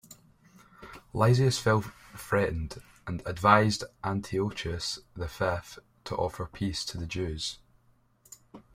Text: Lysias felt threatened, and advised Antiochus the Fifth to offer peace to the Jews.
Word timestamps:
Lysias 1.13 1.59
felt 1.59 1.85
threatened, 2.15 2.81
and 3.05 3.21
advised 3.23 3.83
Antiochus 4.03 5.01
the 5.13 5.27
Fifth 5.27 5.77
to 6.05 6.15
offer 6.15 6.47
peace 6.47 6.83
to 6.85 6.97
the 6.97 7.05
Jews. 7.05 7.59